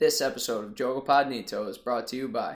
[0.00, 2.54] This episode of Jogo Podnito is brought to you by.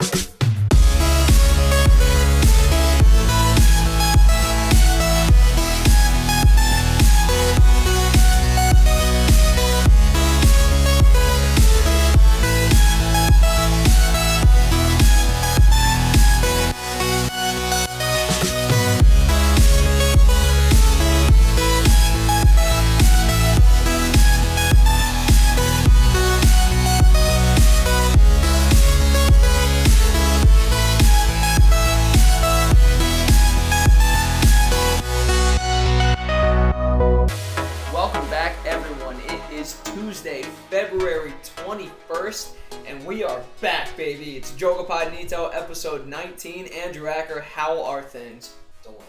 [44.56, 46.66] Jogo Podnito, episode 19.
[46.66, 48.54] Andrew Acker, how are things?
[48.84, 49.04] Delightful.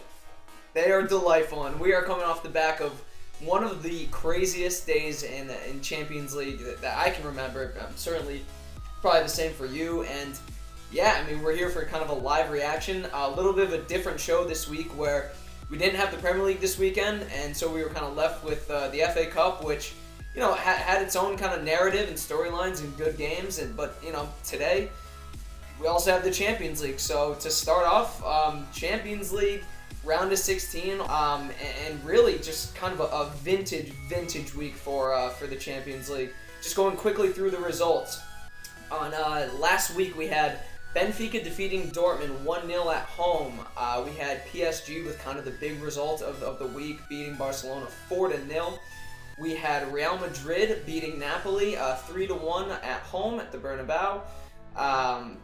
[0.73, 2.99] They are delightful, and we are coming off the back of
[3.41, 7.73] one of the craziest days in, in Champions League that, that I can remember.
[7.79, 8.43] Um, certainly,
[9.01, 10.01] probably the same for you.
[10.03, 10.35] And
[10.91, 13.05] yeah, I mean, we're here for kind of a live reaction.
[13.13, 15.31] A little bit of a different show this week where
[15.69, 18.43] we didn't have the Premier League this weekend, and so we were kind of left
[18.43, 19.93] with uh, the FA Cup, which
[20.33, 23.59] you know had its own kind of narrative and storylines and good games.
[23.59, 24.89] And but you know today
[25.79, 26.99] we also have the Champions League.
[26.99, 29.63] So to start off, um, Champions League
[30.03, 31.49] round of 16, um,
[31.85, 36.09] and, really just kind of a, a vintage, vintage week for uh, for the Champions
[36.09, 36.31] League.
[36.61, 38.21] Just going quickly through the results.
[38.91, 40.59] On uh, last week, we had
[40.95, 43.59] Benfica defeating Dortmund 1 0 at home.
[43.75, 47.35] Uh, we had PSG with kind of the big result of, of the week, beating
[47.35, 48.79] Barcelona 4 0.
[49.37, 54.21] We had Real Madrid beating Napoli uh, 3 1 at home at the Bernabeu.
[54.77, 55.37] Um,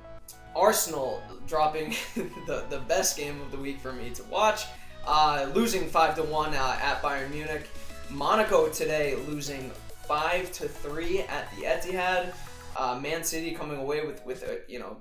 [0.55, 4.65] Arsenal dropping the, the best game of the week for me to watch,
[5.05, 7.69] uh, losing 5 to 1 uh, at Bayern Munich.
[8.09, 9.71] Monaco today losing
[10.07, 12.33] 5 to 3 at the Etihad.
[12.75, 14.97] Uh, Man City coming away with, with a, you know,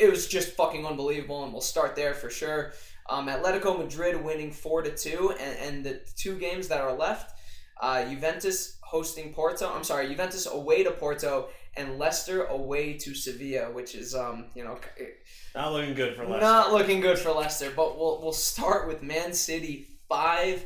[0.00, 2.72] it was just fucking unbelievable, and we'll start there for sure.
[3.10, 7.32] Um, Atletico Madrid winning 4 to 2, and, and the two games that are left
[7.82, 9.70] uh, Juventus hosting Porto.
[9.70, 14.64] I'm sorry, Juventus away to Porto and Leicester away to Sevilla, which is um, you
[14.64, 14.78] know
[15.54, 16.40] Not looking good for Leicester.
[16.40, 17.72] not looking good for Leicester.
[17.74, 20.64] But we'll we'll start with Man City five,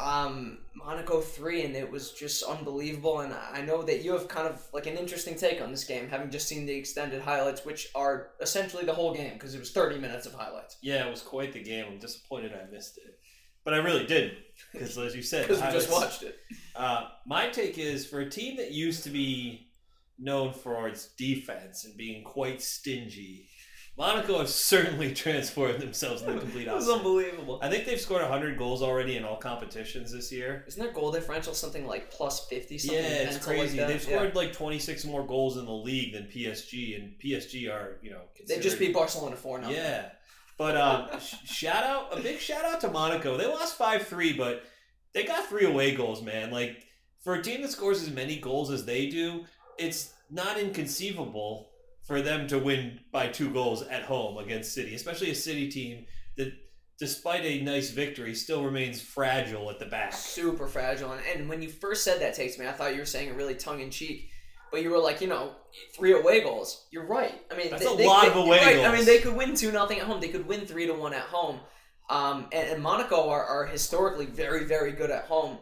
[0.00, 3.20] um, Monaco three, and it was just unbelievable.
[3.20, 6.08] And I know that you have kind of like an interesting take on this game,
[6.08, 9.70] having just seen the extended highlights, which are essentially the whole game because it was
[9.70, 10.76] 30 minutes of highlights.
[10.82, 11.84] Yeah, it was quite the game.
[11.88, 13.18] I'm disappointed I missed it,
[13.64, 14.38] but I really did
[14.72, 16.36] because, as you said, Because we just watched it.
[16.74, 19.68] Uh, my take is for a team that used to be
[20.18, 23.48] known for its defense and being quite stingy,
[23.96, 27.58] Monaco have certainly transformed themselves into the complete It was unbelievable.
[27.62, 30.64] I think they've scored 100 goals already in all competitions this year.
[30.66, 33.02] Isn't their goal differential something like plus 50 something?
[33.02, 33.76] yeah, it's mental like crazy.
[33.78, 34.16] They've Yeah.
[34.16, 38.22] scored like 26 more goals in the league than PSG, and PSG are, you know,
[38.48, 39.70] They just beat Barcelona 4 0.
[39.72, 40.10] Yeah.
[40.56, 41.08] But um,
[41.44, 43.36] shout out, a big shout out to Monaco.
[43.36, 44.62] They lost 5 3, but
[45.12, 46.50] they got three away goals, man.
[46.50, 46.82] Like,
[47.20, 49.44] for a team that scores as many goals as they do,
[49.78, 51.70] it's not inconceivable
[52.06, 56.06] for them to win by two goals at home against City, especially a City team
[56.36, 56.52] that,
[56.98, 60.12] despite a nice victory, still remains fragile at the back.
[60.12, 61.12] super fragile.
[61.12, 63.34] And, and when you first said that takes me, I thought you were saying it
[63.36, 64.28] really tongue in cheek.
[64.70, 65.52] But you were like, you know,
[65.94, 66.86] three away goals.
[66.90, 67.34] You're right.
[67.52, 68.86] I mean, That's they, a they- lot they- of away right.
[68.86, 70.18] I mean, they could win two nothing at home.
[70.20, 71.60] They could win three to one at home.
[72.08, 75.58] Um, and, and Monaco are, are historically very, very good at home.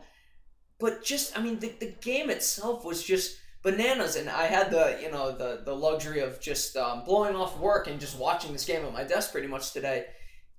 [0.79, 4.17] But just, I mean, the, the game itself was just bananas.
[4.17, 7.87] And I had the, you know, the the luxury of just um, blowing off work
[7.87, 10.07] and just watching this game at my desk pretty much today.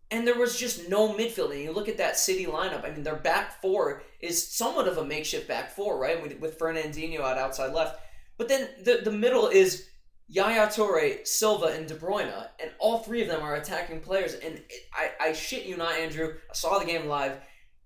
[0.09, 1.51] And there was just no midfield.
[1.51, 2.85] And you look at that City lineup.
[2.85, 6.21] I mean, their back four is somewhat of a makeshift back four, right?
[6.21, 7.99] With, with Fernandinho out outside left.
[8.37, 9.87] But then the, the middle is
[10.27, 12.47] Yaya Toure, Silva, and De Bruyne.
[12.61, 14.33] And all three of them are attacking players.
[14.33, 14.61] And
[14.93, 16.33] I, I shit you not, Andrew.
[16.49, 17.37] I saw the game live.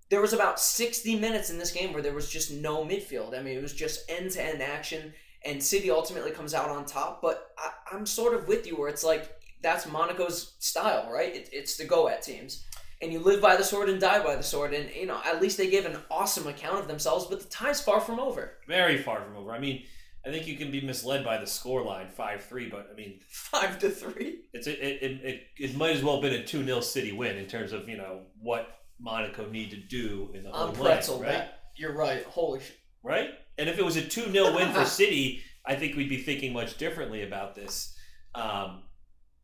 [0.08, 3.36] There was about 60 minutes in this game where there was just no midfield.
[3.36, 5.12] I mean, it was just end to end action.
[5.44, 7.20] And City ultimately comes out on top.
[7.22, 9.30] But I, I'm sort of with you where it's like,
[9.62, 11.34] that's Monaco's style, right?
[11.34, 12.64] It, it's the go at teams.
[13.02, 14.72] And you live by the sword and die by the sword.
[14.72, 17.80] And, you know, at least they gave an awesome account of themselves, but the tie's
[17.80, 18.54] far from over.
[18.66, 19.52] Very far from over.
[19.52, 19.82] I mean,
[20.26, 23.78] I think you can be misled by the scoreline 5 3, but I mean, Five
[23.80, 24.40] to three.
[24.52, 27.12] It's it it, it, it, it might as well have been a 2 0 City
[27.12, 31.04] win in terms of, you know, what Monaco need to do in the whole leg,
[31.08, 31.20] right?
[31.22, 31.60] that.
[31.76, 32.24] You're right.
[32.24, 32.76] Holy shit.
[33.02, 33.30] Right?
[33.58, 36.52] And if it was a 2 0 win for City, I think we'd be thinking
[36.52, 37.94] much differently about this.
[38.34, 38.82] Um,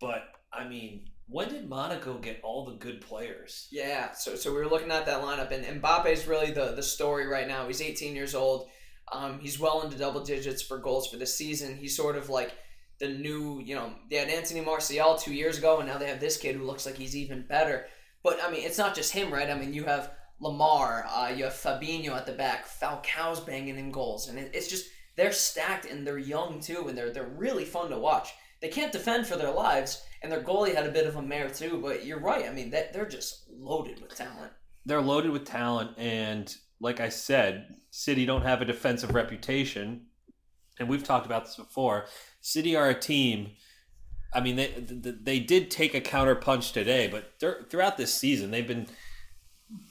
[0.01, 0.23] but,
[0.53, 3.69] I mean, when did Monaco get all the good players?
[3.71, 7.27] Yeah, so so we were looking at that lineup, and Mbappe's really the the story
[7.27, 7.67] right now.
[7.67, 8.69] He's 18 years old.
[9.11, 11.77] Um, he's well into double digits for goals for the season.
[11.77, 12.53] He's sort of like
[12.99, 16.21] the new, you know, they had Anthony Martial two years ago, and now they have
[16.21, 17.87] this kid who looks like he's even better.
[18.23, 19.51] But I mean, it's not just him, right?
[19.51, 23.91] I mean, you have Lemar, uh, you have Fabinho at the back, Falcao's banging in
[23.91, 24.87] goals, and it, it's just
[25.17, 28.33] they're stacked and they're young too, and they're they're really fun to watch.
[28.61, 31.51] They can't defend for their lives, and their goalie had a bit of a mare
[31.51, 31.81] too.
[31.83, 32.47] But you're right.
[32.47, 34.53] I mean, they, they're just loaded with talent.
[34.85, 40.07] They're loaded with talent, and like I said, City don't have a defensive reputation,
[40.79, 42.07] and we've talked about this before.
[42.41, 43.53] City are a team.
[44.35, 47.35] I mean, they they did take a counter punch today, but
[47.71, 48.87] throughout this season, they've been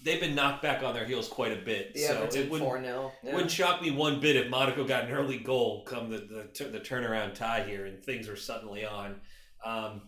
[0.04, 1.92] they've been knocked back on their heels quite a bit.
[1.96, 3.12] Yeah, so it wouldn't, 4 0.
[3.24, 3.34] Yeah.
[3.34, 6.80] wouldn't shock me one bit if Monaco got an early goal come the, the, the
[6.80, 9.16] turnaround tie here and things were suddenly on.
[9.66, 10.02] Um,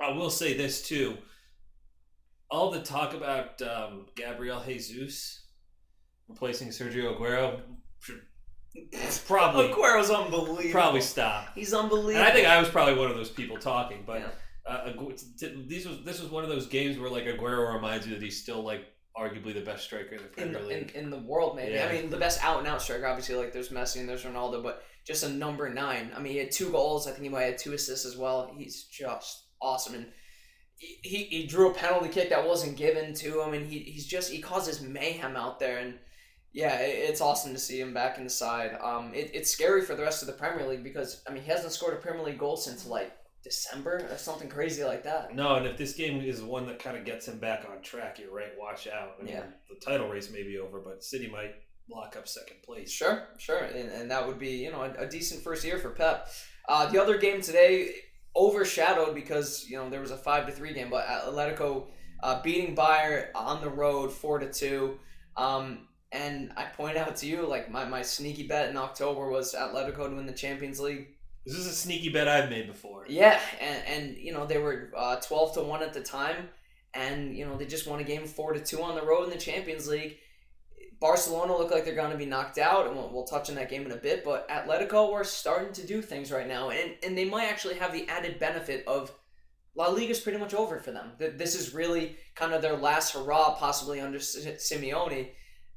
[0.00, 1.16] I will say this too.
[2.50, 5.44] All the talk about um, Gabriel Jesus
[6.28, 7.60] replacing Sergio Aguero
[9.26, 10.70] probably Aguero's unbelievable.
[10.70, 11.48] Probably stop.
[11.54, 12.16] He's unbelievable.
[12.16, 14.20] And I think I was probably one of those people talking, but.
[14.20, 14.28] Yeah
[14.66, 14.92] uh,
[15.66, 18.40] these was this was one of those games where like Aguero reminds you that he's
[18.40, 18.84] still like
[19.16, 21.74] arguably the best striker in the Premier in, League in, in, the world, maybe.
[21.74, 21.86] Yeah.
[21.86, 23.06] I mean, the best out and out striker.
[23.06, 26.10] Obviously, like there's Messi and there's Ronaldo, but just a number nine.
[26.16, 27.06] I mean, he had two goals.
[27.06, 28.52] I think he might have two assists as well.
[28.56, 30.06] He's just awesome, and
[30.76, 34.32] he, he drew a penalty kick that wasn't given to him, and he, he's just
[34.32, 35.98] he causes mayhem out there, and
[36.54, 38.78] yeah, it's awesome to see him back in the side.
[38.80, 41.50] Um, it, it's scary for the rest of the Premier League because I mean he
[41.50, 43.12] hasn't scored a Premier League goal since like
[43.42, 45.34] December or something crazy like that.
[45.34, 48.20] No, and if this game is one that kind of gets him back on track,
[48.20, 48.52] you're right.
[48.56, 49.16] Watch out.
[49.20, 49.42] I mean, yeah.
[49.68, 51.56] The title race may be over, but City might
[51.90, 52.90] lock up second place.
[52.90, 55.90] Sure, sure, and, and that would be you know a, a decent first year for
[55.90, 56.28] Pep.
[56.68, 57.90] Uh, the other game today
[58.36, 61.88] overshadowed because you know there was a five to three game, but Atletico
[62.22, 65.00] uh, beating Bayern on the road four to two.
[65.36, 69.54] Um, and I point out to you, like my, my sneaky bet in October was
[69.54, 71.08] Atletico to win the Champions League
[71.46, 73.04] this is a sneaky bet I've made before.
[73.06, 76.48] Yeah, and, and you know they were uh, twelve to one at the time,
[76.94, 79.30] and you know they just won a game four to two on the road in
[79.30, 80.16] the Champions League.
[81.00, 83.68] Barcelona look like they're going to be knocked out, and we'll, we'll touch on that
[83.68, 84.24] game in a bit.
[84.24, 87.92] But Atletico are starting to do things right now, and and they might actually have
[87.92, 89.12] the added benefit of
[89.76, 91.12] La Liga is pretty much over for them.
[91.18, 95.30] This is really kind of their last hurrah, possibly under Simeone.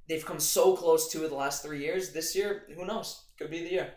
[0.07, 2.13] They've come so close to it the last three years.
[2.13, 3.25] This year, who knows?
[3.37, 3.93] Could be the year.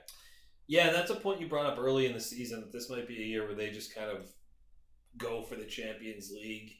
[0.67, 3.23] Yeah, that's a point you brought up early in the season that this might be
[3.23, 4.29] a year where they just kind of
[5.19, 6.73] go for the Champions League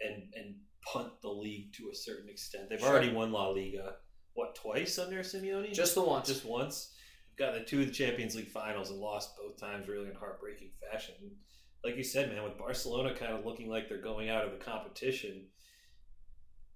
[0.00, 0.56] and and
[0.92, 2.68] punt the league to a certain extent.
[2.68, 2.88] They've sure.
[2.88, 3.94] already won La Liga
[4.34, 5.72] what twice under Simeone?
[5.72, 6.28] Just the once.
[6.28, 6.92] Just once.
[7.38, 10.70] Got the two of the Champions League finals and lost both times really in heartbreaking
[10.90, 11.14] fashion.
[11.84, 14.64] Like you said, man, with Barcelona kind of looking like they're going out of the
[14.64, 15.46] competition,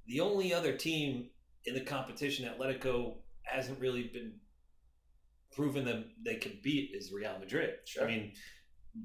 [0.06, 1.30] the only other team
[1.64, 4.34] in the competition, Atletico, hasn't really been
[5.52, 7.74] proven that they can beat is Real Madrid.
[7.84, 8.04] Sure.
[8.04, 8.32] I mean,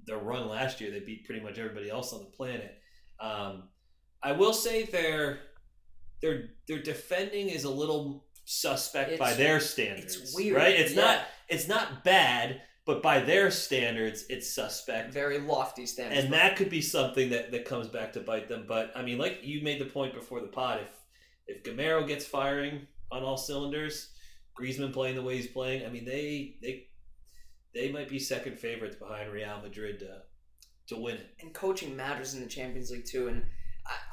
[0.06, 2.80] their run last year, they beat pretty much everybody else on the planet.
[3.20, 3.64] Um,
[4.22, 5.40] I will say their
[6.22, 10.16] their their defending is a little suspect it's, by their standards.
[10.16, 10.76] It's weird, right?
[10.76, 11.02] It's yeah.
[11.02, 11.20] not
[11.50, 15.14] it's not bad, but by their standards, it's suspect.
[15.14, 18.66] Very lofty standards, and that could be something that that comes back to bite them.
[18.68, 21.03] But I mean, like you made the point before the pod, if
[21.48, 24.10] if Gameiro gets firing on all cylinders,
[24.60, 25.86] Griezmann playing the way he's playing.
[25.86, 26.88] I mean, they they
[27.74, 30.22] they might be second favorites behind Real Madrid to
[30.88, 31.36] to win it.
[31.42, 33.28] And coaching matters in the Champions League too.
[33.28, 33.44] And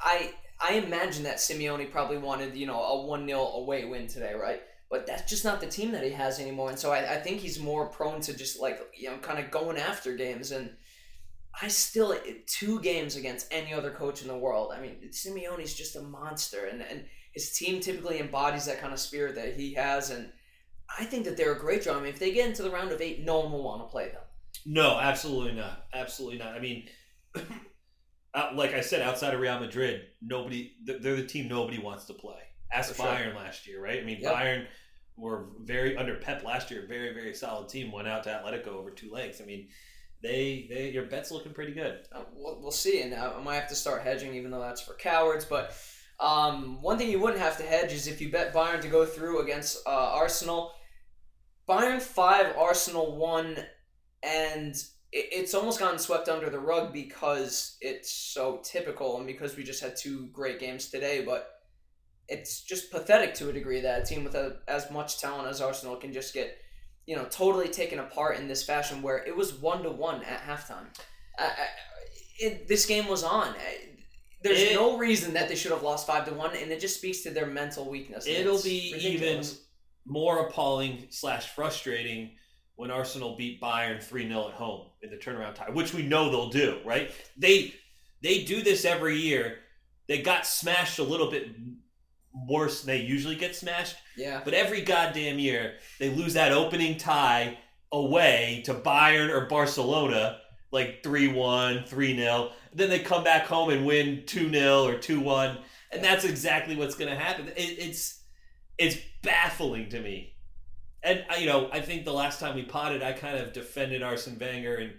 [0.01, 4.07] I I, I imagine that Simeone probably wanted you know a one 0 away win
[4.07, 4.61] today, right?
[4.89, 6.69] But that's just not the team that he has anymore.
[6.69, 9.51] And so I, I think he's more prone to just like you know kind of
[9.51, 10.71] going after games and.
[11.61, 14.71] I still eh, two games against any other coach in the world.
[14.73, 18.99] I mean, Simeone's just a monster, and and his team typically embodies that kind of
[18.99, 20.31] spirit that he has, and
[20.99, 21.97] I think that they're a great draw.
[21.97, 23.91] I mean, if they get into the round of eight, no one will want to
[23.91, 24.21] play them.
[24.65, 25.85] No, absolutely not.
[25.93, 26.53] Absolutely not.
[26.53, 26.87] I mean,
[28.53, 32.35] like I said, outside of Real Madrid, nobody they're the team nobody wants to play.
[32.71, 33.35] Ask For Bayern sure.
[33.35, 33.99] last year, right?
[33.99, 34.35] I mean, yep.
[34.35, 34.65] Bayern
[35.17, 37.91] were very under Pep last year, very very solid team.
[37.91, 39.41] Went out to Atletico over two legs.
[39.41, 39.69] I mean,
[40.21, 42.01] they they your bet's looking pretty good.
[42.11, 44.93] Uh, we'll, we'll see, and I might have to start hedging, even though that's for
[44.95, 45.73] cowards, but.
[46.21, 49.05] Um, one thing you wouldn't have to hedge is if you bet Bayern to go
[49.05, 50.71] through against uh, Arsenal.
[51.67, 53.57] Bayern five, Arsenal one,
[54.21, 54.75] and
[55.11, 59.81] it's almost gotten swept under the rug because it's so typical and because we just
[59.81, 61.23] had two great games today.
[61.25, 61.49] But
[62.27, 65.59] it's just pathetic to a degree that a team with a, as much talent as
[65.59, 66.57] Arsenal can just get,
[67.07, 70.41] you know, totally taken apart in this fashion where it was one to one at
[70.43, 70.87] halftime.
[71.37, 71.67] I, I,
[72.39, 73.55] it, this game was on
[74.43, 76.97] there's it, no reason that they should have lost five to one, and it just
[76.97, 78.25] speaks to their mental weakness.
[78.27, 79.03] It'll be ridiculous.
[79.03, 79.57] even
[80.05, 82.31] more appalling slash frustrating
[82.75, 86.29] when Arsenal beat Bayern 3 0 at home in the turnaround tie, which we know
[86.31, 87.11] they'll do, right?
[87.37, 87.73] They
[88.23, 89.59] they do this every year.
[90.07, 91.49] They got smashed a little bit
[92.47, 94.41] worse than they usually get smashed, Yeah.
[94.43, 97.57] but every goddamn year they lose that opening tie
[97.91, 100.39] away to Bayern or Barcelona,
[100.71, 102.51] like 3 1, 3 0.
[102.73, 105.57] Then they come back home and win 2 0 or 2 1.
[105.91, 107.49] And that's exactly what's going to happen.
[107.49, 108.21] It, it's
[108.77, 110.33] it's baffling to me.
[111.03, 114.01] And, uh, you know, I think the last time we potted, I kind of defended
[114.03, 114.93] Arsene Wenger and,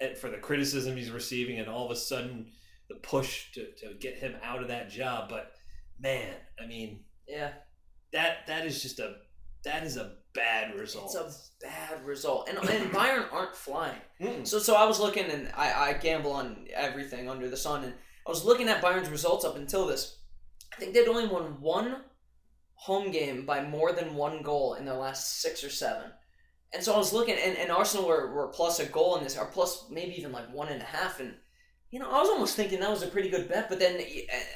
[0.00, 2.50] and for the criticism he's receiving, and all of a sudden
[2.88, 5.28] the push to, to get him out of that job.
[5.30, 5.52] But,
[5.98, 7.52] man, I mean, Yeah.
[8.12, 9.16] that that is just a
[9.64, 11.14] that is a bad result.
[11.14, 14.00] It's a bad result, and and Bayern aren't flying.
[14.20, 14.46] Mm.
[14.46, 17.94] So so I was looking, and I I gamble on everything under the sun, and
[18.26, 20.18] I was looking at Bayern's results up until this.
[20.72, 21.96] I think they'd only won one
[22.74, 26.10] home game by more than one goal in their last six or seven.
[26.74, 29.38] And so I was looking, and, and Arsenal were, were plus a goal in this,
[29.38, 31.20] or plus maybe even like one and a half.
[31.20, 31.34] And,
[31.92, 33.68] you know, I was almost thinking that was a pretty good bet.
[33.68, 34.02] But then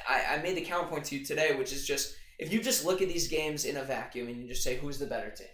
[0.08, 3.00] I, I made the counterpoint to you today, which is just if you just look
[3.00, 5.46] at these games in a vacuum and you just say, who's the better team?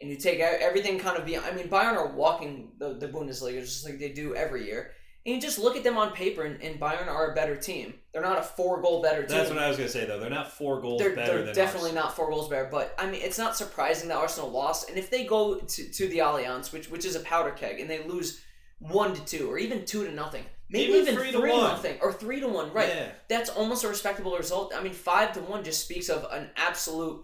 [0.00, 1.46] And you take out everything kind of beyond.
[1.46, 4.92] I mean, Bayern are walking the, the Bundesliga just like they do every year.
[5.26, 7.92] And you just look at them on paper, and, and Bayern are a better team.
[8.10, 9.36] They're not a four goal better team.
[9.36, 10.18] That's what I was gonna say though.
[10.18, 11.96] They're not four goals They're, better they're definitely us.
[11.96, 14.88] not four goals better, but I mean, it's not surprising that Arsenal lost.
[14.88, 17.90] And if they go to, to the Allianz, which which is a powder keg, and
[17.90, 18.40] they lose
[18.78, 21.62] one to two, or even two to nothing, maybe Even even, three three, to to
[21.62, 22.88] nothing, or three to one, right?
[22.88, 23.08] Yeah.
[23.28, 24.72] That's almost a respectable result.
[24.74, 27.22] I mean, five to one just speaks of an absolute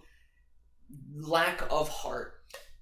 [1.15, 2.35] lack of heart.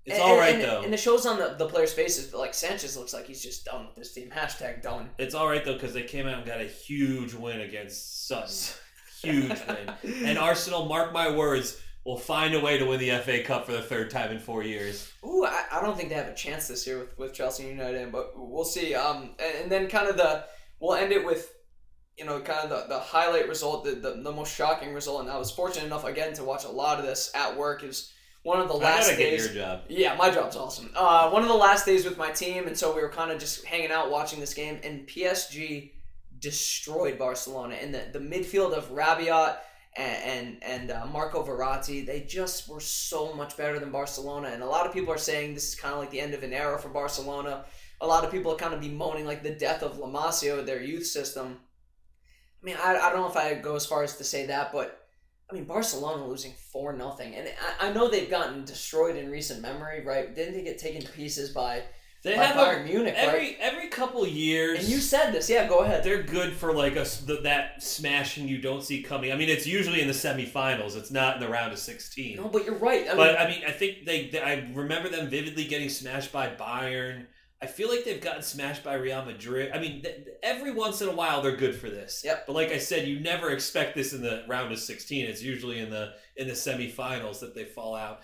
[0.06, 0.82] It's And- all right and, though.
[0.82, 2.34] and it shows on the, the players' faces.
[2.34, 4.30] Like Sanchez looks like he's just done with this team.
[4.30, 5.08] Hashtag done.
[5.18, 8.76] It's all right though because they came out and got a huge win against Sutton.
[9.22, 10.14] Huge win.
[10.26, 13.72] And Arsenal, mark my words, will find a way to win the FA Cup for
[13.72, 15.10] the third time in four years.
[15.24, 18.12] Ooh, I, I don't think they have a chance this year with, with Chelsea United,
[18.12, 18.94] but we'll see.
[18.94, 20.44] Um, and, and then kind of the
[20.78, 21.50] we'll end it with,
[22.18, 25.22] you know, kind of the, the highlight result, the, the the most shocking result.
[25.22, 27.82] And I was fortunate enough again to watch a lot of this at work.
[27.82, 28.12] It was
[28.44, 29.46] one of the last days.
[29.46, 29.80] your job.
[29.88, 30.90] Yeah, my job's awesome.
[30.94, 33.40] Uh, one of the last days with my team, and so we were kind of
[33.40, 35.92] just hanging out watching this game, and PSG
[36.38, 39.56] destroyed Barcelona in the, the midfield of Rabiot
[39.96, 42.04] and and, and uh, Marco Verratti.
[42.06, 45.54] They just were so much better than Barcelona, and a lot of people are saying
[45.54, 47.64] this is kind of like the end of an era for Barcelona.
[48.02, 50.82] A lot of people are kind of bemoaning like the death of La Masia, their
[50.82, 51.60] youth system.
[52.62, 54.70] I mean, I, I don't know if I go as far as to say that,
[54.70, 55.03] but
[55.50, 57.48] I mean, Barcelona losing four nothing, and
[57.80, 60.34] I, I know they've gotten destroyed in recent memory, right?
[60.34, 61.82] Didn't they get taken to pieces by,
[62.22, 63.56] They by have Bayern a, Munich, every right?
[63.60, 64.78] every couple years.
[64.80, 65.68] And you said this, yeah.
[65.68, 66.02] Go ahead.
[66.02, 69.32] they're good for like a s- th- that smashing you don't see coming.
[69.32, 70.96] I mean, it's usually in the semifinals.
[70.96, 72.38] It's not in the round of sixteen.
[72.38, 73.02] No, but you're right.
[73.04, 74.40] I mean, but I mean, I think they, they.
[74.40, 77.26] I remember them vividly getting smashed by Bayern.
[77.64, 79.72] I feel like they've gotten smashed by Real Madrid.
[79.72, 82.20] I mean, th- every once in a while they're good for this.
[82.22, 82.46] Yep.
[82.46, 85.24] But like I said, you never expect this in the round of sixteen.
[85.24, 88.20] It's usually in the in the semifinals that they fall out.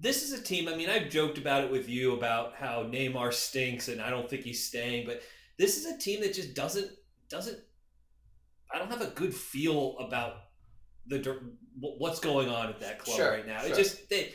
[0.00, 0.68] This is a team.
[0.68, 4.30] I mean, I've joked about it with you about how Neymar stinks, and I don't
[4.30, 5.04] think he's staying.
[5.04, 5.20] But
[5.58, 6.92] this is a team that just doesn't
[7.28, 7.58] doesn't.
[8.72, 10.36] I don't have a good feel about
[11.08, 11.40] the
[11.80, 13.64] what's going on at that club Sure, right now.
[13.64, 14.32] It just they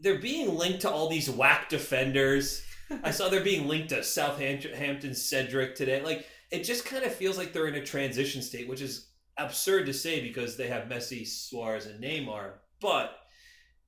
[0.00, 2.62] they're being linked to all these whack defenders.
[3.02, 6.02] I saw they're being linked to Southampton Cedric today.
[6.02, 9.08] Like it just kind of feels like they're in a transition state, which is
[9.38, 12.52] absurd to say because they have Messi, Suarez, and Neymar.
[12.80, 13.16] But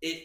[0.01, 0.25] it,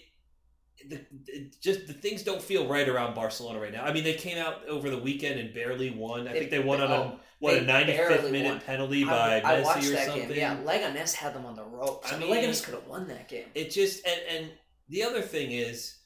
[0.87, 3.83] the, it just the things don't feel right around Barcelona right now.
[3.83, 6.27] I mean, they came out over the weekend and barely won.
[6.27, 8.61] I They- think they won on a oh, what a ninety fifth minute won.
[8.61, 10.27] penalty I, by I Messi watched or that something.
[10.29, 10.37] game.
[10.37, 12.11] Yeah, Leganes had them on the ropes.
[12.13, 13.45] I mean- Leganes could have won that game.
[13.55, 14.51] It just and and
[14.87, 15.97] the other thing is,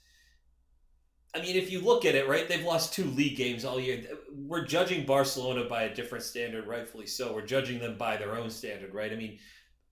[1.36, 4.04] I mean, if you look at it, right, they've lost two league games all year.
[4.32, 7.34] We're judging Barcelona by a different standard, rightfully so.
[7.34, 9.12] We're judging them by their own standard, right?
[9.12, 9.40] I mean,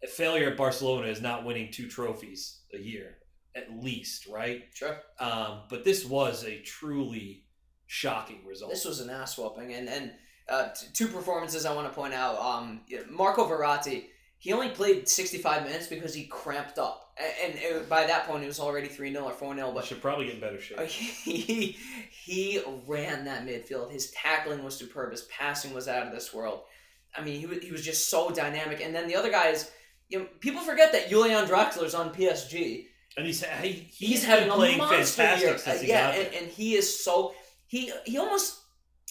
[0.03, 3.17] a failure at Barcelona is not winning two trophies a year,
[3.55, 4.63] at least, right?
[4.74, 5.00] Sure.
[5.19, 7.45] Um, but this was a truly
[7.88, 8.71] shocking result.
[8.71, 10.12] This was an ass whooping, and and
[10.48, 12.38] uh, t- two performances I want to point out.
[12.39, 14.05] Um, Marco Verratti,
[14.41, 18.48] he only played 65 minutes because he cramped up, and, it, by that point it
[18.48, 20.79] was already three 0 or four 0 but But should probably get in better shape.
[20.88, 21.77] He
[22.10, 23.91] he ran that midfield.
[23.91, 25.12] His tackling was superb.
[25.12, 26.62] His passing was out of this world.
[27.15, 28.81] I mean, he was, he was just so dynamic.
[28.83, 29.69] And then the other guys,
[30.10, 32.88] you know, people forget that Julian Draxler's on PSG.
[33.17, 35.88] And he's he, he's, He's, having a monster fantastic year.
[35.88, 37.36] yeah, and, and he is so
[37.67, 38.57] he he almost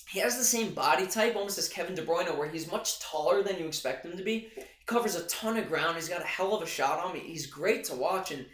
[0.08, 3.44] he has the same body type almost as Kevin De Bruyne, where he's much taller
[3.44, 4.48] than you expect him to be.
[4.90, 5.94] Covers a ton of ground.
[5.94, 7.20] He's got a hell of a shot on me.
[7.20, 8.44] He's great to watch, and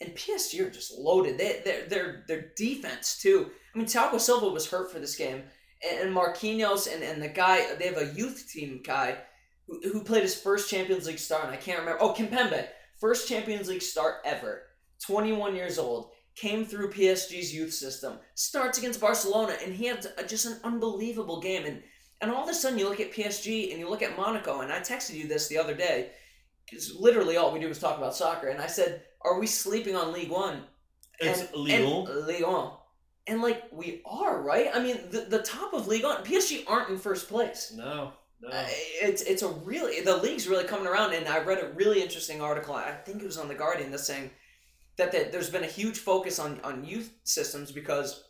[0.00, 1.36] and PSG are just loaded.
[1.36, 3.50] They, their their their defense too.
[3.74, 5.42] I mean, Thiago Silva was hurt for this game,
[5.84, 9.18] and Marquinhos and, and the guy they have a youth team guy
[9.66, 12.00] who, who played his first Champions League start, and I can't remember.
[12.00, 12.68] Oh, Kimpembe,
[13.00, 14.62] first Champions League start ever.
[15.04, 20.06] Twenty one years old, came through PSG's youth system, starts against Barcelona, and he had
[20.28, 21.66] just an unbelievable game.
[21.66, 21.82] And
[22.20, 24.72] and all of a sudden, you look at PSG and you look at Monaco, and
[24.72, 26.10] I texted you this the other day
[26.64, 29.96] because literally all we do is talk about soccer, and I said are we sleeping
[29.96, 30.62] on League One?
[31.18, 32.06] It's and, Lyon.
[32.08, 32.70] And Lyon.
[33.26, 34.68] And like we are, right?
[34.72, 37.72] I mean, the, the top of League One, PSG aren't in first place.
[37.76, 38.48] No, no.
[38.48, 38.64] Uh,
[39.02, 42.40] it's it's a really the league's really coming around, and I read a really interesting
[42.40, 42.74] article.
[42.74, 44.30] I think it was on the Guardian that's saying
[44.96, 48.24] that, that there's been a huge focus on on youth systems because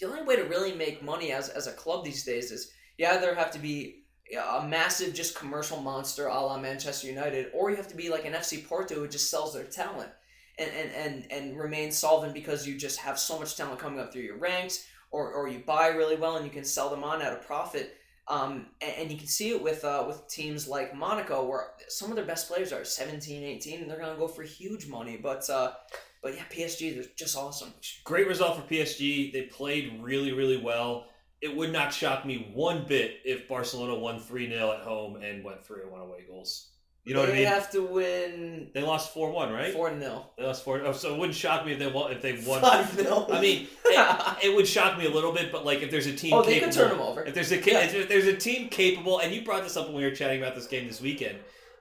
[0.00, 2.72] the only way to really make money as as a club these days is
[3.02, 4.04] you either have to be
[4.38, 8.24] a massive just commercial monster a la Manchester United, or you have to be like
[8.24, 10.10] an FC Porto who just sells their talent
[10.58, 14.12] and, and, and, and remain solvent because you just have so much talent coming up
[14.12, 17.20] through your ranks, or, or you buy really well and you can sell them on
[17.20, 17.96] at a profit.
[18.28, 22.10] Um, and, and you can see it with uh, with teams like Monaco, where some
[22.10, 25.18] of their best players are 17, 18, and they're going to go for huge money.
[25.20, 25.72] But uh,
[26.22, 27.74] but yeah, PSG, they're just awesome.
[28.04, 29.32] Great result for PSG.
[29.32, 31.06] They played really, really well.
[31.42, 35.44] It would not shock me one bit if Barcelona won 3 0 at home and
[35.44, 36.68] went 3 1 away goals.
[37.04, 37.48] You know they what I mean?
[37.48, 39.72] have to win They lost 4 1, right?
[39.72, 42.12] four 0 They lost 4 Oh, so it wouldn't shock me if they won.
[42.12, 42.60] If they won.
[42.60, 45.90] five 0 I mean, it, it would shock me a little bit, but like if
[45.90, 47.24] there's a team oh, they could turn them over.
[47.24, 47.80] If there's a Yeah.
[47.80, 50.54] if there's a team capable, and you brought this up when we were chatting about
[50.54, 51.38] this game this weekend.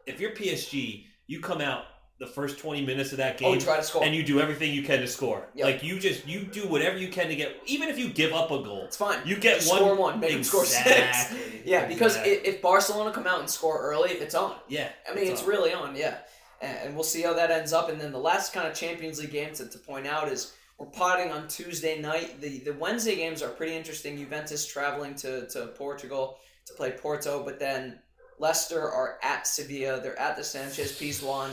[0.07, 1.83] If you're PSG, you come out
[2.21, 4.03] the first 20 minutes of that Oh, game score.
[4.05, 5.47] and you do everything you can to score.
[5.55, 5.65] Yep.
[5.65, 8.51] Like you just you do whatever you can to get, even if you give up
[8.51, 9.19] a goal, it's fine.
[9.25, 9.79] you get Just one.
[9.79, 11.33] score one, make them score six.
[11.65, 12.49] Yeah, because Exactly.
[12.49, 14.55] if Barcelona come out and score early, it's on.
[14.69, 15.49] yeah, I mean, it's on.
[15.49, 16.17] really on, yeah.
[16.61, 17.89] And, and we'll see how that ends up.
[17.89, 20.85] And then the last kind of Champions League game to, to point out is we're
[20.87, 22.39] potting on Tuesday night.
[22.39, 24.15] The the Wednesday games are pretty interesting.
[24.17, 26.37] Juventus traveling to, to Portugal
[26.67, 27.99] to play Porto, but then
[28.37, 29.99] Leicester are at Sevilla.
[30.01, 31.49] They're at the Sanchez Pizjuan.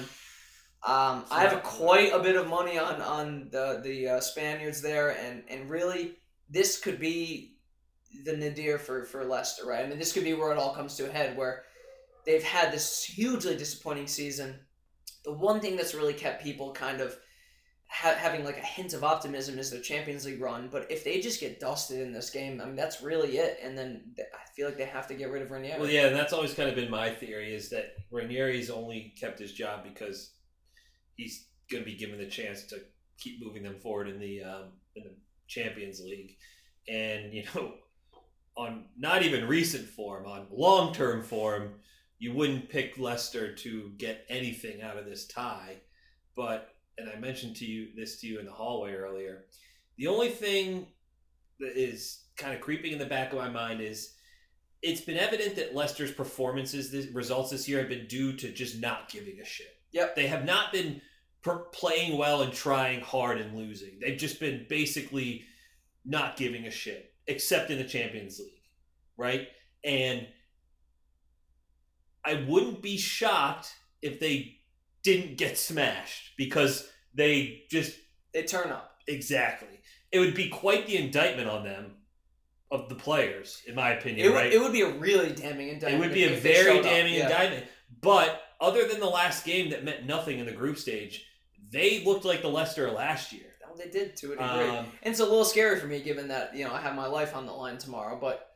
[0.86, 5.10] Um, I have quite a bit of money on on the the uh, Spaniards there,
[5.10, 6.16] and and really
[6.48, 7.56] this could be
[8.24, 9.84] the nadir for for Leicester, right?
[9.84, 11.64] I mean, this could be where it all comes to a head, where
[12.24, 14.60] they've had this hugely disappointing season.
[15.24, 17.18] The one thing that's really kept people kind of
[17.88, 20.68] ha- having like a hint of optimism is their Champions League run.
[20.70, 23.58] But if they just get dusted in this game, I mean, that's really it.
[23.62, 25.80] And then th- I feel like they have to get rid of Ranieri.
[25.80, 29.38] Well, yeah, and that's always kind of been my theory is that Ranieri's only kept
[29.38, 30.32] his job because
[31.18, 32.80] he's going to be given the chance to
[33.18, 34.64] keep moving them forward in the um,
[34.96, 35.14] in the
[35.46, 36.36] Champions League,
[36.88, 37.74] and you know,
[38.56, 41.74] on not even recent form, on long term form,
[42.18, 45.76] you wouldn't pick Leicester to get anything out of this tie,
[46.34, 49.44] but and I mentioned to you this to you in the hallway earlier.
[49.98, 50.86] The only thing
[51.60, 54.14] that is kind of creeping in the back of my mind is
[54.80, 58.80] it's been evident that Leicester's performances, this, results this year, have been due to just
[58.80, 59.74] not giving a shit.
[59.92, 60.14] Yep.
[60.14, 61.00] They have not been
[61.56, 63.98] playing well and trying hard and losing.
[64.00, 65.44] They've just been basically
[66.04, 68.62] not giving a shit, except in the Champions League,
[69.16, 69.48] right?
[69.84, 70.26] And
[72.24, 74.56] I wouldn't be shocked if they
[75.02, 77.96] didn't get smashed because they just
[78.32, 78.98] they turn up.
[79.06, 79.68] exactly.
[80.12, 81.96] It would be quite the indictment on them
[82.70, 84.52] of the players, in my opinion, It would, right?
[84.52, 85.94] it would be a really damning indictment.
[85.94, 87.24] It would be a very damning Yeah.
[87.28, 87.66] indictment.
[88.02, 91.24] But other than the last game that meant nothing in the group stage,
[91.70, 93.42] they looked like the Leicester last year.
[93.76, 94.44] They did to a degree.
[94.44, 97.06] Um, And it's a little scary for me given that, you know, I have my
[97.06, 98.50] life on the line tomorrow, but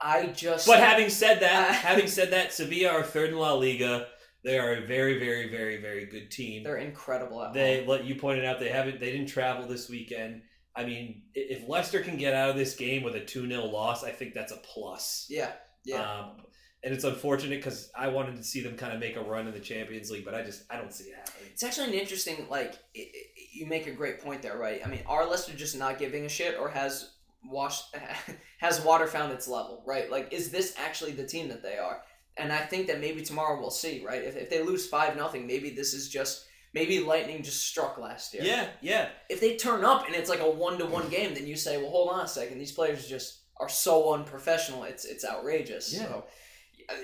[0.00, 3.52] I just but having said that, Uh, having said that, Sevilla are third in La
[3.54, 4.06] Liga.
[4.44, 6.62] They are a very, very, very, very good team.
[6.62, 10.42] they're incredible at They, what you pointed out, they haven't, they didn't travel this weekend.
[10.76, 14.04] I mean, if Leicester can get out of this game with a two 0 loss,
[14.04, 15.26] I think that's a plus.
[15.28, 15.50] Yeah.
[15.84, 16.00] Yeah.
[16.20, 16.36] Um,
[16.82, 19.52] and it's unfortunate because I wanted to see them kind of make a run in
[19.52, 21.50] the Champions League, but I just I don't see it happening.
[21.52, 23.06] It's actually an interesting, like, i i
[23.52, 24.80] you make a great point there, right?
[24.84, 27.10] I mean, are Leicester just not giving a shit, or has
[27.44, 27.94] washed,
[28.58, 30.10] has water found its level, right?
[30.10, 32.02] Like, is this actually the team that they are?
[32.36, 34.22] And I think that maybe tomorrow we'll see, right?
[34.22, 38.32] If, if they lose five nothing, maybe this is just maybe lightning just struck last
[38.32, 38.44] year.
[38.44, 39.08] Yeah, yeah.
[39.28, 41.76] If they turn up and it's like a one to one game, then you say,
[41.76, 44.84] well, hold on a second, these players just are so unprofessional.
[44.84, 45.92] It's it's outrageous.
[45.92, 46.04] Yeah.
[46.04, 46.24] So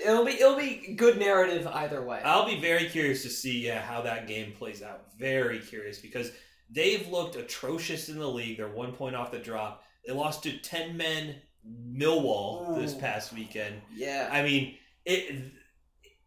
[0.05, 2.21] it'll be it'll be good narrative either way.
[2.23, 5.13] I'll be very curious to see yeah, how that game plays out.
[5.17, 6.31] Very curious because
[6.69, 8.57] they've looked atrocious in the league.
[8.57, 9.83] They're one point off the drop.
[10.05, 11.35] They lost to ten men
[11.67, 13.81] Millwall this past weekend.
[13.93, 14.29] yeah.
[14.31, 15.51] I mean, it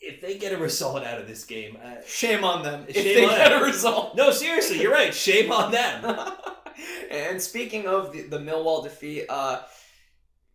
[0.01, 3.05] if they get a result out of this game, uh, Shame on them if Shame
[3.05, 3.62] they on get them.
[3.62, 4.16] a result.
[4.16, 5.14] no, seriously, you're right.
[5.14, 6.33] Shame on them.
[7.11, 9.61] and speaking of the, the Millwall defeat, uh,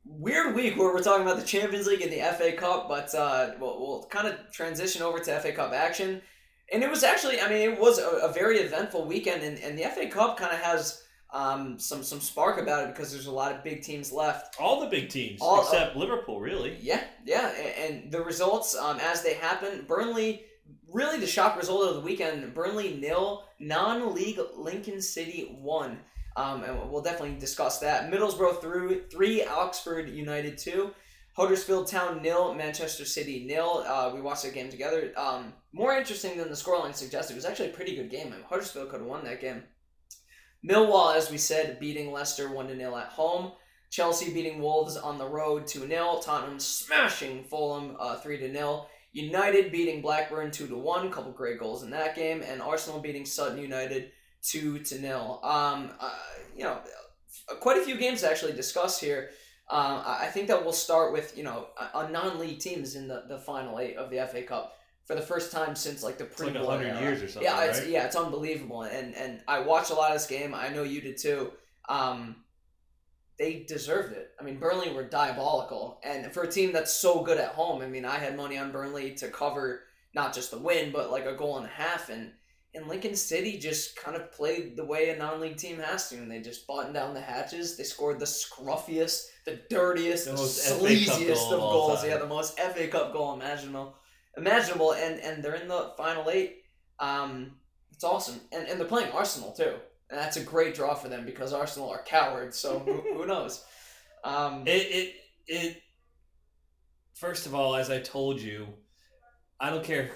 [0.05, 3.51] weird week where we're talking about the Champions League and the FA Cup, but uh,
[3.59, 6.21] we'll, we'll kind of transition over to FA Cup action.
[6.71, 9.77] And it was actually, I mean, it was a, a very eventful weekend, and, and
[9.77, 13.31] the FA Cup kind of has um, some some spark about it because there's a
[13.31, 14.59] lot of big teams left.
[14.59, 16.77] All the big teams All- except Liverpool, really.
[16.81, 19.85] Yeah, yeah, a- and the results um, as they happen.
[19.87, 20.43] Burnley,
[20.91, 22.53] really the shock result of the weekend.
[22.53, 25.99] Burnley nil, non-league Lincoln City one.
[26.37, 28.11] Um, and we'll definitely discuss that.
[28.11, 30.91] Middlesbrough through three, Oxford United two,
[31.35, 33.83] Huddersfield Town nil, Manchester City nil.
[33.87, 35.11] Uh, we watched that game together.
[35.15, 37.33] Um, more interesting than the scoreline suggested.
[37.33, 38.27] It was actually a pretty good game.
[38.27, 39.63] I mean, Huddersfield could have won that game.
[40.67, 43.51] Millwall, as we said, beating Leicester one to nil at home.
[43.91, 46.19] Chelsea beating Wolves on the road 2 0.
[46.21, 48.87] Tottenham smashing Fulham uh, 3 0.
[49.13, 51.07] United beating Blackburn 2 1.
[51.07, 52.41] A Couple great goals in that game.
[52.41, 54.11] And Arsenal beating Sutton United
[54.45, 55.39] 2 to nil.
[55.43, 56.11] Um, uh,
[56.55, 56.79] you know,
[57.59, 59.29] quite a few games to actually discuss here.
[59.69, 63.07] Um, I think that we'll start with, you know, a, a non league teams in
[63.07, 66.25] the, the final eight of the FA Cup for the first time since like the
[66.25, 67.43] pre like hundred years or something.
[67.43, 67.89] yeah, it's right?
[67.89, 70.53] yeah, it's unbelievable, and and I watched a lot of this game.
[70.53, 71.51] I know you did too.
[71.87, 72.37] Um,
[73.37, 74.31] they deserved it.
[74.39, 77.87] I mean, Burnley were diabolical, and for a team that's so good at home, I
[77.87, 79.81] mean, I had money on Burnley to cover
[80.13, 82.31] not just the win, but like a goal and a half, and
[82.75, 86.29] and Lincoln City just kind of played the way a non-league team has to, and
[86.29, 87.77] they just buttoned down the hatches.
[87.77, 92.05] They scored the scruffiest, the dirtiest, The the, most sleaziest goal of goals.
[92.05, 93.95] Yeah, the most FA Cup goal imaginable,
[94.37, 96.57] imaginable, and and they're in the final eight.
[96.99, 97.57] Um,
[97.91, 99.75] it's awesome, and and they're playing Arsenal too,
[100.09, 102.57] and that's a great draw for them because Arsenal are cowards.
[102.57, 103.63] So who, who knows?
[104.23, 105.15] Um, It, it
[105.47, 105.81] it
[107.13, 108.67] first of all, as I told you,
[109.59, 110.11] I don't care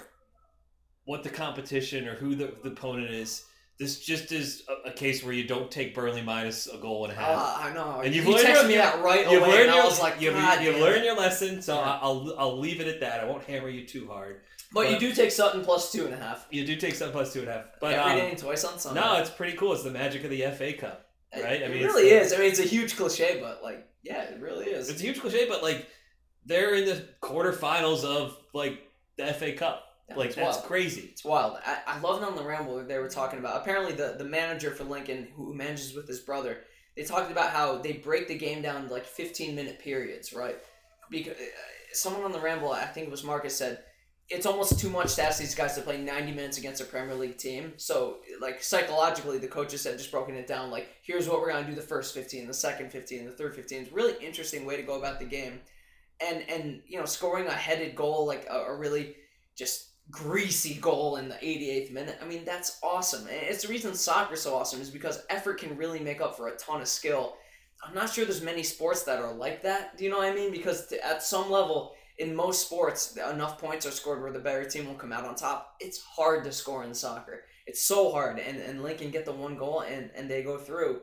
[1.10, 3.44] what the competition or who the, the opponent is.
[3.80, 7.12] This just is a, a case where you don't take Burnley minus a goal and
[7.14, 7.30] a half.
[7.38, 8.00] uh, I know.
[8.04, 10.20] And you've you learned your- me that right you've away, learned your, I was like,
[10.20, 11.98] you've, you've learned your lesson, so Yeah.
[12.02, 13.20] I'll I'll leave it at that.
[13.20, 14.42] I won't hammer you too hard.
[14.72, 17.32] But you do take Sutton plus two and a half You do take some plus
[17.32, 19.00] two and a half, but every um, day and twice on Sunday.
[19.00, 19.72] no, it's pretty cool.
[19.72, 21.06] It's the magic of the FA Cup.
[21.32, 21.60] It- right?
[21.62, 22.32] I it mean, it's really is.
[22.32, 24.88] I mean, it's a huge cliche, but like, yeah, it really is.
[24.90, 25.86] It's a huge cliche, but like
[26.46, 28.78] they're in the quarterfinals of like
[29.16, 29.84] the FA Cup.
[30.16, 30.66] Like it's that's wild.
[30.66, 31.08] crazy.
[31.12, 31.58] It's wild.
[31.64, 33.60] I, I loved on the Ramble they were talking about.
[33.60, 36.58] Apparently, the, the manager for Lincoln, who manages with his brother,
[36.96, 40.56] they talked about how they break the game down like 15 minute periods, right?
[41.10, 41.44] Because uh,
[41.92, 43.84] someone on the Ramble, I think it was Marcus, said
[44.30, 47.16] it's almost too much to ask these guys to play 90 minutes against a Premier
[47.16, 47.72] League team.
[47.76, 50.70] So, like, psychologically, the coaches had just broken it down.
[50.70, 53.56] Like, here's what we're going to do the first 15, the second 15, the third
[53.56, 53.82] 15.
[53.82, 55.60] It's a really interesting way to go about the game.
[56.20, 59.16] And, and you know, scoring a headed goal, like a, a really
[59.56, 62.18] just greasy goal in the 88th minute.
[62.22, 63.26] I mean, that's awesome.
[63.28, 66.56] It's the reason soccer's so awesome is because effort can really make up for a
[66.56, 67.36] ton of skill.
[67.86, 69.96] I'm not sure there's many sports that are like that.
[69.96, 70.52] Do you know what I mean?
[70.52, 74.86] Because at some level, in most sports, enough points are scored where the better team
[74.86, 75.76] will come out on top.
[75.80, 77.44] It's hard to score in soccer.
[77.66, 78.38] It's so hard.
[78.38, 81.00] And, and Lincoln get the one goal and, and they go through.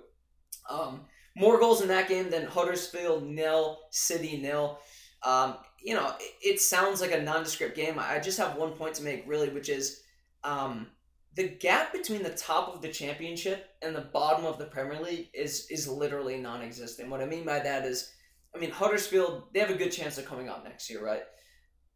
[0.70, 1.02] Um,
[1.36, 4.80] more goals in that game than Huddersfield nil, City nil.
[5.24, 7.98] Um, you know, it, sounds like a nondescript game.
[7.98, 10.02] I just have one point to make, really, which is
[10.44, 10.88] um,
[11.36, 15.30] the gap between the top of the championship and the bottom of the Premier League
[15.34, 17.10] is is literally non-existent.
[17.10, 18.12] What I mean by that is,
[18.56, 21.24] I mean Huddersfield, they have a good chance of coming up next year, right?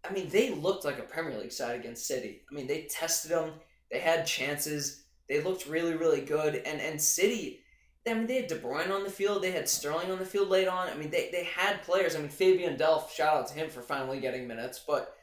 [0.07, 2.41] I mean, they looked like a Premier League side against City.
[2.49, 3.53] I mean, they tested them.
[3.91, 5.03] They had chances.
[5.29, 6.55] They looked really, really good.
[6.55, 7.61] And and City,
[8.07, 9.43] I mean, they had De Bruyne on the field.
[9.43, 10.89] They had Sterling on the field late on.
[10.89, 12.15] I mean, they, they had players.
[12.15, 14.83] I mean, Fabian Delph, shout out to him for finally getting minutes.
[14.87, 15.13] But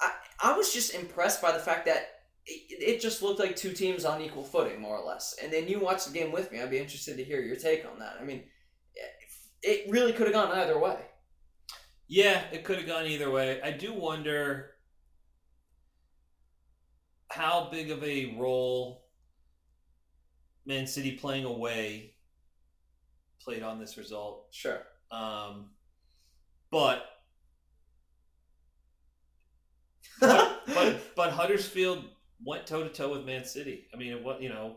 [0.00, 2.08] I, I was just impressed by the fact that
[2.44, 5.34] it, it just looked like two teams on equal footing, more or less.
[5.42, 6.60] And then you watched the game with me.
[6.60, 8.16] I'd be interested to hear your take on that.
[8.20, 8.44] I mean,
[9.62, 10.98] it really could have gone either way.
[12.06, 13.62] Yeah, it could have gone either way.
[13.62, 14.72] I do wonder
[17.30, 18.99] how big of a role
[20.70, 22.14] Man City playing away
[23.42, 24.46] played on this result.
[24.52, 24.80] Sure.
[25.10, 25.70] Um,
[26.70, 27.04] but
[30.20, 32.04] but, but but Huddersfield
[32.44, 33.86] went toe to toe with Man City.
[33.92, 34.76] I mean, it was you know,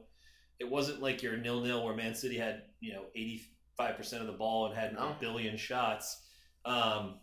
[0.59, 3.43] it wasn't like your nil nil where Man City had you know eighty
[3.77, 4.99] five percent of the ball and had No.
[4.99, 6.21] a billion shots.
[6.65, 7.15] Um,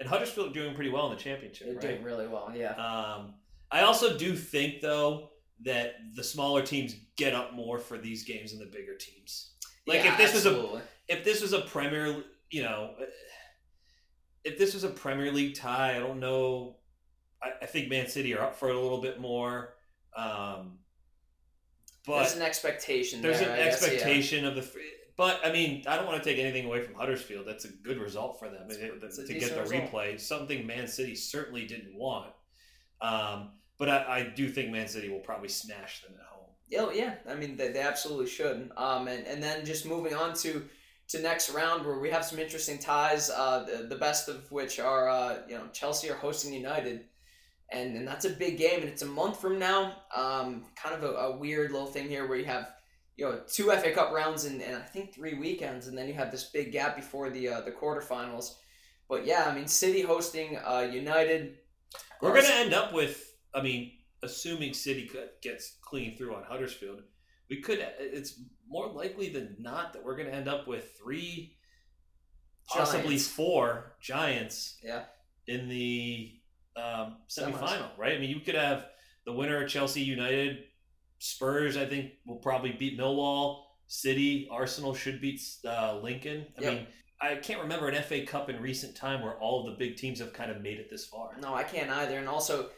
[0.00, 1.82] and Huddersfield doing pretty well in the championship, They're right?
[1.82, 2.72] doing really well, yeah.
[2.72, 3.34] Um,
[3.70, 5.30] I also do think though
[5.64, 9.52] that the smaller teams get up more for these games than the bigger teams.
[9.86, 12.94] Like Yeah, if this was a if this was a Premier, you know,
[14.44, 16.76] if this was a Premier League tie, I don't know.
[17.42, 19.74] I, I think Man City are up for it a little bit more.
[20.16, 20.78] Um,
[22.06, 23.20] but there's an expectation.
[23.22, 23.88] there's there, an I guess, yeah.
[23.94, 24.62] expectation of the.
[24.62, 24.74] th-
[25.16, 27.46] But I mean, I don't want to take anything away from Huddersfield.
[27.46, 28.78] That's a good result for them it's
[29.16, 29.90] to get the result.
[29.90, 30.20] replay.
[30.20, 32.32] Something Man City certainly didn't want.
[33.00, 36.36] Um, but I, I do think Man City will probably smash them at home.
[36.78, 38.70] Oh yeah, I mean they, they absolutely should.
[38.76, 40.64] Um, and, and then just moving on to
[41.08, 43.30] to next round where we have some interesting ties.
[43.30, 47.04] Uh, the, the best of which are uh, you know Chelsea are hosting United,
[47.70, 49.96] and and that's a big game, and it's a month from now.
[50.14, 52.68] Um, kind of a, a weird little thing here where you have
[53.16, 56.14] you know two FA Cup rounds and, and I think three weekends, and then you
[56.14, 58.54] have this big gap before the uh, the quarterfinals.
[59.08, 61.58] But yeah, I mean City hosting uh, United.
[62.20, 63.25] We're going to end up with,
[63.56, 63.92] I mean,
[64.22, 65.10] assuming City
[65.42, 67.00] gets clean through on Huddersfield,
[67.48, 67.78] we could.
[67.98, 71.56] It's more likely than not that we're going to end up with three,
[72.68, 73.28] possibly Giants.
[73.28, 75.04] four giants Yeah.
[75.46, 76.32] in the
[76.76, 78.14] um, semifinal, right?
[78.14, 78.86] I mean, you could have
[79.24, 80.64] the winner of Chelsea United,
[81.18, 81.76] Spurs.
[81.78, 83.62] I think will probably beat Millwall.
[83.88, 86.46] City, Arsenal should beat uh, Lincoln.
[86.58, 86.72] I Yep.
[86.74, 86.86] mean,
[87.22, 90.18] I can't remember an FA Cup in recent time where all of the big teams
[90.18, 91.30] have kind of made it this far.
[91.40, 92.18] No, I can't either.
[92.18, 92.70] And also,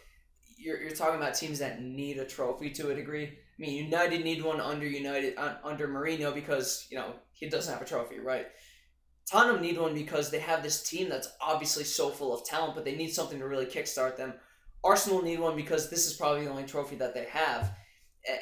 [0.59, 3.27] you're, you're talking about teams that need a trophy to a degree.
[3.27, 7.83] I mean, United need one under United under Mourinho because you know he doesn't have
[7.83, 8.47] a trophy, right?
[9.31, 12.85] Tottenham need one because they have this team that's obviously so full of talent, but
[12.85, 14.35] they need something to really kickstart them.
[14.83, 17.77] Arsenal need one because this is probably the only trophy that they have.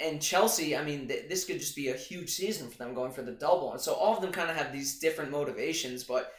[0.03, 3.13] And Chelsea, I mean, th- this could just be a huge season for them going
[3.13, 3.73] for the double.
[3.73, 6.33] And so all of them kind of have these different motivations, but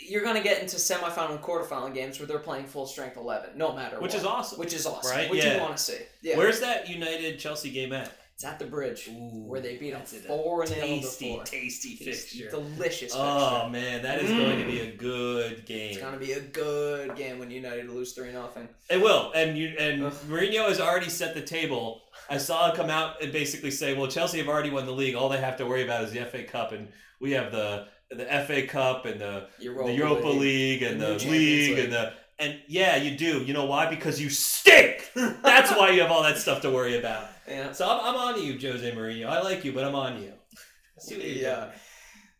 [0.00, 3.56] you're going to get into semifinal and quarterfinal games where they're playing full strength 11,
[3.56, 4.20] no matter Which what.
[4.20, 4.58] is awesome.
[4.58, 5.16] Which is awesome.
[5.16, 5.30] Right?
[5.30, 5.54] Which Yeah.
[5.56, 5.98] you want to see.
[6.22, 6.36] Yeah.
[6.36, 8.12] Where's that United Chelsea game at?
[8.34, 11.44] it's at the bridge where they beat them That's it, a 4 0 tasty, before.
[11.44, 12.48] tasty fixture.
[12.50, 14.38] Delicious Oh man, that is Mm.
[14.38, 15.90] going to be a good game.
[15.90, 18.50] It's going to be a good game when United lose 3 0.
[18.88, 20.12] It will, and you and Ugh.
[20.26, 22.00] Mourinho has already set the table.
[22.30, 25.14] I saw him come out and basically say, "Well, Chelsea have already won the league.
[25.16, 26.88] All they have to worry about is the FA Cup, and
[27.20, 31.12] we have the the FA Cup and the Europa, the Europa League, and The the,
[31.30, 31.78] league, League.
[31.78, 33.42] and the and yeah, you do.
[33.42, 33.88] You know why?
[33.90, 35.10] Because you stink.
[35.14, 37.26] That's why you have all that stuff to worry about.
[37.46, 37.72] Yeah.
[37.72, 39.26] So I'm, I'm on you, Jose Mourinho.
[39.26, 40.32] I like you, but I'm on you.
[40.98, 41.56] See Yeah.
[41.66, 41.70] doing.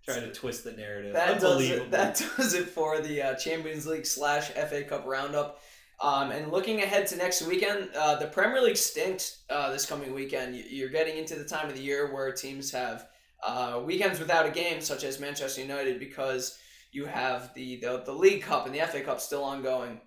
[0.07, 1.13] Trying to twist the narrative.
[1.13, 1.91] That does it.
[1.91, 5.61] That does it for the uh, Champions League slash FA Cup roundup.
[6.01, 10.15] Um, and looking ahead to next weekend, uh, the Premier League stinks uh, this coming
[10.15, 10.57] weekend.
[10.57, 13.07] You're getting into the time of the year where teams have
[13.45, 16.59] uh, weekends without a game, such as Manchester United, because
[16.93, 20.01] you have the, the the League Cup and the FA Cup still ongoing.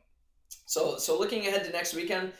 [0.66, 2.34] So so looking ahead to next weekend,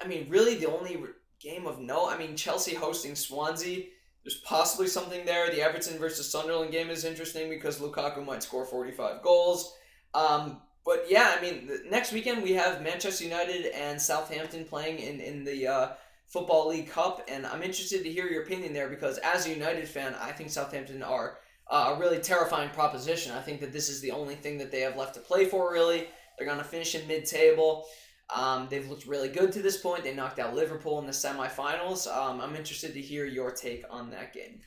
[0.00, 0.98] I mean, really the only
[1.40, 2.08] game of note.
[2.08, 3.84] I mean, Chelsea hosting Swansea.
[4.24, 5.50] There's possibly something there.
[5.50, 9.74] The Everton versus Sunderland game is interesting because Lukaku might score 45 goals.
[10.14, 15.20] Um, but yeah, I mean, next weekend we have Manchester United and Southampton playing in
[15.20, 15.88] in the uh,
[16.34, 19.86] Football League Cup, and I'm interested to hear your opinion there because as a United
[19.86, 21.38] fan, I think Southampton are
[21.70, 23.30] uh, a really terrifying proposition.
[23.30, 25.72] I think that this is the only thing that they have left to play for.
[25.72, 27.86] Really, they're going to finish in mid-table.
[28.34, 30.02] Um, they've looked really good to this point.
[30.02, 32.12] They knocked out Liverpool in the semifinals.
[32.12, 34.60] Um, I'm interested to hear your take on that game.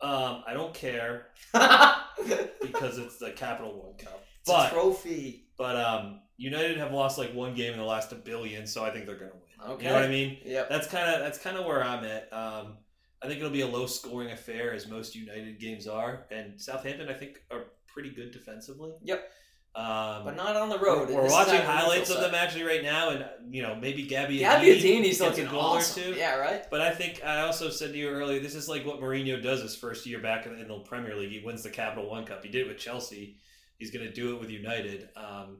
[0.00, 4.24] um, I don't care because it's the Capital One Cup.
[4.42, 5.48] It's a trophy.
[5.58, 8.90] but um, United have lost like one game in the last a billion, so I
[8.90, 9.72] think they're gonna win.
[9.72, 9.84] Okay.
[9.84, 10.38] You know what I mean?
[10.44, 10.68] Yep.
[10.70, 12.32] That's kind of that's kind of where I'm at.
[12.32, 12.78] Um,
[13.20, 17.08] I think it'll be a low scoring affair as most United games are, and Southampton
[17.08, 18.92] I think are pretty good defensively.
[19.02, 19.30] Yep.
[19.74, 21.10] Um, But not on the road.
[21.10, 23.74] We're is watching at a neutral highlights of them actually right now, and you know
[23.74, 26.02] maybe Gabby Gabbiadini's looking a goal awesome.
[26.02, 26.18] or two.
[26.18, 26.64] Yeah, right.
[26.70, 29.60] But I think I also said to you earlier, this is like what Mourinho does
[29.60, 31.30] his first year back in, in the Premier League.
[31.30, 32.44] He wins the Capital One Cup.
[32.44, 33.36] He did it with Chelsea.
[33.76, 35.08] He's going to do it with United.
[35.16, 35.58] Um,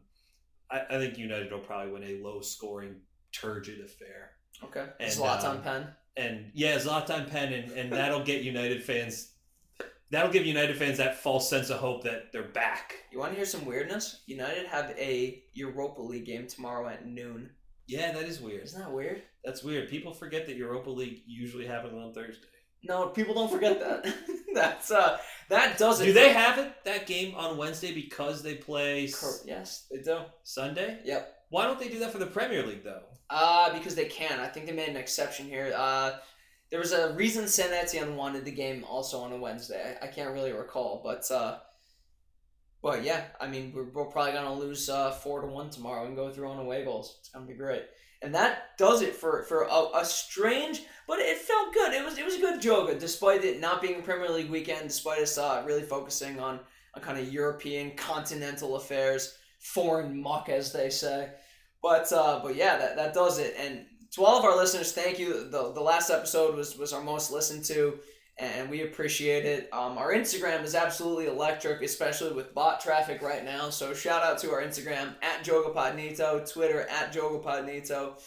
[0.71, 2.97] I, I think United will probably win a low scoring,
[3.33, 4.33] turgid affair.
[4.65, 4.87] Okay.
[5.01, 5.89] And, Zlatan um, Penn.
[6.17, 9.33] And yeah, Zlatan Penn, and, and that'll get United fans.
[10.11, 12.95] That'll give United fans that false sense of hope that they're back.
[13.13, 14.23] You want to hear some weirdness?
[14.27, 17.51] United have a Europa League game tomorrow at noon.
[17.87, 18.65] Yeah, that is weird.
[18.65, 19.23] Isn't that weird?
[19.45, 19.89] That's weird.
[19.89, 22.47] People forget that Europa League usually happens on Thursday.
[22.85, 24.15] No, people don't forget that.
[24.55, 26.07] That's uh, that does it.
[26.07, 29.11] Do they have it that game on Wednesday because they play
[29.45, 30.21] yes, they do.
[30.43, 31.01] Sunday?
[31.05, 31.35] Yep.
[31.51, 33.03] Why don't they do that for the Premier League though?
[33.31, 34.41] Uh, because they can.
[34.41, 35.73] I think they made an exception here.
[35.77, 36.13] Uh,
[36.71, 39.97] there was a reason Saint-Etienne wanted the game also on a Wednesday.
[40.01, 41.59] I, I can't really recall, but uh,
[42.83, 46.17] but yeah, I mean we're, we're probably gonna lose uh, four to one tomorrow and
[46.17, 47.17] go through on away goals.
[47.21, 47.85] It's gonna be great.
[48.21, 51.93] And that does it for for a, a strange, but it felt good.
[51.93, 54.89] It was it was a good joga, despite it not being a Premier League weekend,
[54.89, 56.59] despite us uh, really focusing on
[56.95, 61.31] on kind of European continental affairs, foreign muck as they say.
[61.83, 63.55] But uh, but yeah, that, that does it.
[63.59, 65.49] And to all of our listeners, thank you.
[65.49, 67.99] The, the last episode was, was our most listened to,
[68.39, 69.69] and we appreciate it.
[69.73, 73.71] Um, our Instagram is absolutely electric, especially with bot traffic right now.
[73.71, 78.21] So shout out to our Instagram at Jogapodnito, Twitter at Jogapodnito.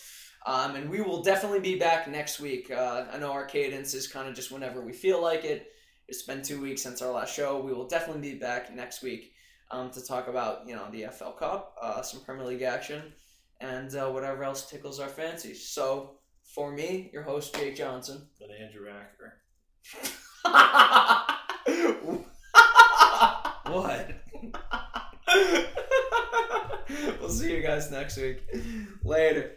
[0.46, 2.72] Um, and we will definitely be back next week.
[2.72, 5.68] Uh, I know our cadence is kind of just whenever we feel like it.
[6.08, 7.62] It's been two weeks since our last show.
[7.62, 9.32] We will definitely be back next week
[9.70, 13.14] um, to talk about you know the FL Cup, uh, some Premier League action,
[13.62, 15.70] and uh, whatever else tickles our fancies.
[15.70, 16.18] So
[16.54, 19.41] for me, your host Jake Johnson, and Andrew Acker.
[23.72, 24.12] What?
[27.22, 28.44] we'll see you guys next week.
[29.04, 29.56] Later.